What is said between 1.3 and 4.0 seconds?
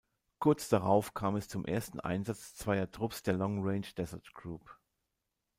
es zum ersten Einsatz zweier Trupps der "Long Range